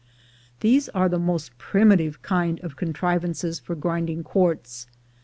[0.61, 4.87] These are the most primitive kind of contrivances for grinding quartz.